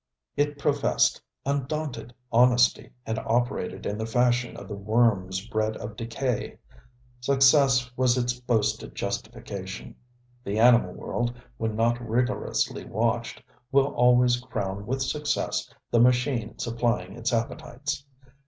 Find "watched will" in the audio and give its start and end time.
12.83-13.93